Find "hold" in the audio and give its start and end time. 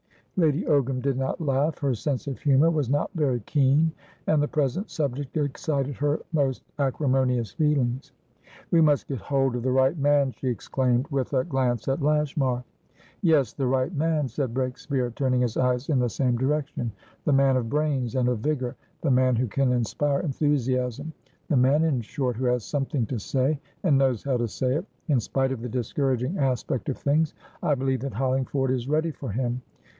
9.19-9.55